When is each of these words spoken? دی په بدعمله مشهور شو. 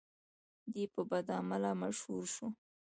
دی 0.73 0.83
په 0.93 1.01
بدعمله 1.09 1.71
مشهور 1.81 2.23
شو. 2.35 2.47